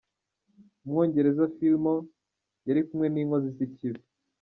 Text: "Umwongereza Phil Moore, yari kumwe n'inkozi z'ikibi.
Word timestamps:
"Umwongereza 0.83 1.51
Phil 1.55 1.75
Moore, 1.83 2.07
yari 2.67 2.81
kumwe 2.87 3.07
n'inkozi 3.09 3.49
z'ikibi. 3.55 4.01